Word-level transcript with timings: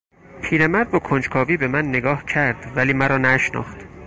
پیرمرد 0.43 0.91
با 0.91 0.99
کنجکاوی 0.99 1.57
به 1.57 1.67
من 1.67 1.85
نگاه 1.85 2.25
کرد 2.25 2.71
ولی 2.75 2.93
مرا 2.93 3.17
نشناخت. 3.17 3.77